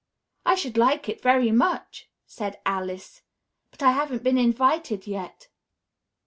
"I 0.47 0.55
should 0.55 0.77
like 0.77 1.07
it 1.09 1.21
very 1.21 1.51
much," 1.51 2.09
said 2.25 2.59
Alice, 2.65 3.21
"but 3.69 3.83
I 3.83 3.91
haven't 3.91 4.23
been 4.23 4.39
invited 4.39 5.05
yet." 5.05 5.47